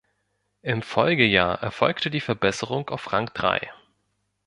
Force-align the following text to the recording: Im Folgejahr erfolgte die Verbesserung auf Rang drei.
Im 0.63 0.81
Folgejahr 0.81 1.59
erfolgte 1.61 2.09
die 2.09 2.21
Verbesserung 2.21 2.89
auf 2.89 3.13
Rang 3.13 3.29
drei. 3.35 3.71